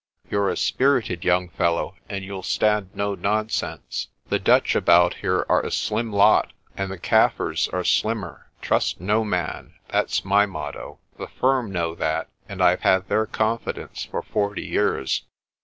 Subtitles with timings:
[0.31, 4.07] You're a spirited young fellow, and you'll stand no nonsense.
[4.29, 8.47] The Dutch about here are a slim lot, and the Kaffirs are slimmer.
[8.63, 10.97] Trust no man, that's my motto.
[11.19, 15.21] The firm know that, and I've had their confidence for forty years."